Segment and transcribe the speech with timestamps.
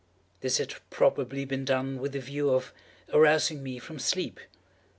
[0.39, 2.73] This had probably been done with the view of
[3.13, 4.39] arousing me from sleep.